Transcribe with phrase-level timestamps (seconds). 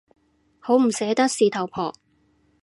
[0.59, 1.93] 好唔捨得事頭婆